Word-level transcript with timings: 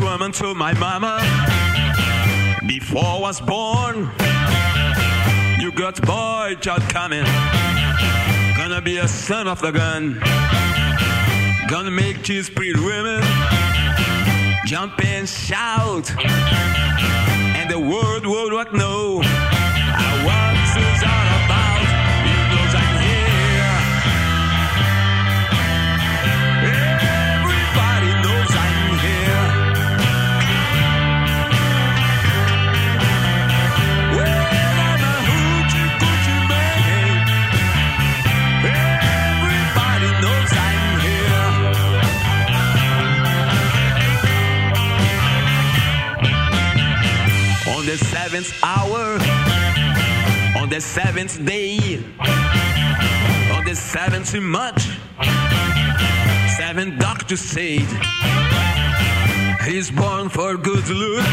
Woman 0.00 0.32
told 0.32 0.56
my 0.56 0.72
mama 0.74 1.20
before 2.66 3.04
I 3.04 3.18
was 3.18 3.40
born, 3.40 4.10
you 5.60 5.70
got 5.72 6.00
boy 6.02 6.56
child 6.60 6.82
coming, 6.88 7.24
gonna 8.56 8.80
be 8.80 8.98
a 8.98 9.06
son 9.06 9.46
of 9.46 9.60
the 9.60 9.70
gun, 9.70 10.20
gonna 11.68 11.90
make 11.90 12.22
these 12.24 12.48
pretty 12.50 12.78
women 12.80 13.22
jump 14.66 15.04
and 15.04 15.28
shout, 15.28 16.10
and 16.18 17.70
the 17.70 17.78
world 17.78 18.26
will 18.26 18.50
not 18.50 18.72
know 18.72 19.22
seventh 48.34 48.64
hour, 48.64 49.16
on 50.60 50.68
the 50.68 50.80
seventh 50.80 51.44
day, 51.46 51.98
on 53.52 53.64
the 53.64 53.76
seventh 53.76 54.34
month, 54.40 54.82
seven 56.56 56.98
doctors 56.98 57.38
said 57.38 57.86
he's 59.64 59.88
born 59.88 60.28
for 60.28 60.56
good 60.56 60.88
luck, 60.88 61.28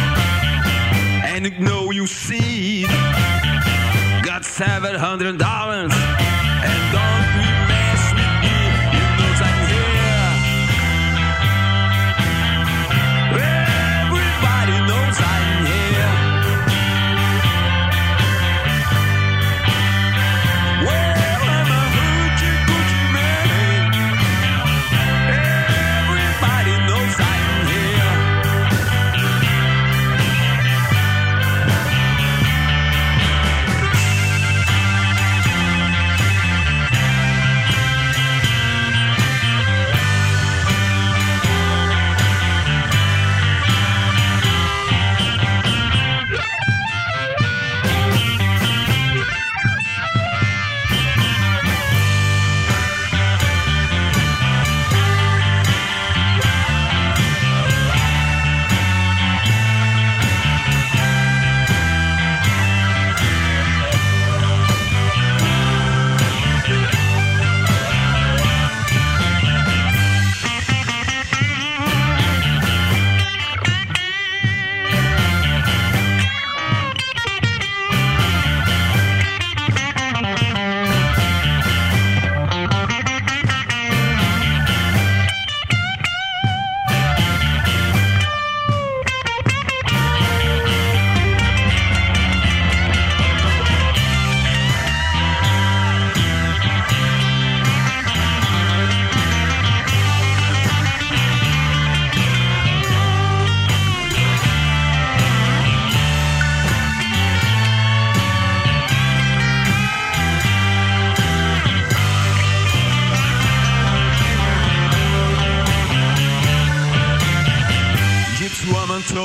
and 1.26 1.60
know 1.60 1.90
you 1.90 2.06
see, 2.06 2.84
got 4.22 4.46
seven 4.46 4.94
hundred 4.94 5.40
dollars, 5.40 5.92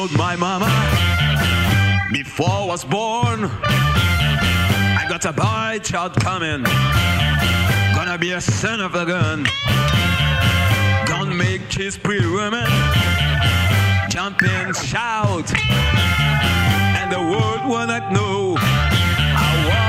told 0.06 0.19
my 0.19 0.37
mama 0.37 0.67
before 2.12 2.49
I 2.49 2.65
was 2.67 2.84
born, 2.84 3.44
I 3.44 5.06
got 5.09 5.25
a 5.25 5.33
boy 5.33 5.81
child 5.83 6.15
coming, 6.17 6.62
gonna 7.94 8.19
be 8.19 8.33
a 8.33 8.41
son 8.41 8.81
of 8.81 8.94
a 8.94 9.05
gun. 9.05 9.47
Gonna 11.06 11.34
make 11.34 11.72
his 11.72 11.97
pretty 11.97 12.27
woman 12.27 12.69
jump 14.09 14.43
and 14.43 14.77
shout, 14.77 15.53
and 16.99 17.12
the 17.12 17.21
world 17.21 17.65
will 17.67 17.87
not 17.87 18.12
know 18.12 18.56
how 18.56 19.85